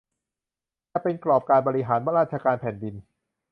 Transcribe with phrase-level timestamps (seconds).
[0.91, 2.95] จะเป็นกรอบการบริหารราชการแผ่นดิน